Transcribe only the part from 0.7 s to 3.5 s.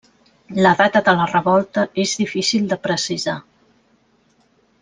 data de la revolta és difícil de precisar.